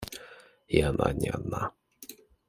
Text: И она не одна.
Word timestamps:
И 0.67 0.81
она 0.81 1.11
не 1.13 1.29
одна. 1.29 1.73